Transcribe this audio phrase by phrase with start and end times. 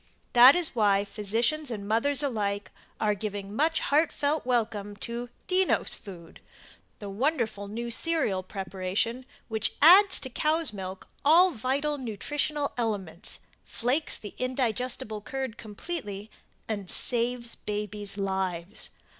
[0.33, 6.41] That is why physicians and mothers alike are giving much heartfelt welcome to DENNOS FOOD
[6.97, 14.17] the wonderful new cereal preparation which adds to cow's milk all vital nutritional elements flakes
[14.17, 16.31] the indigestible curd completely,
[16.67, 18.89] and Saves Babies' Lives.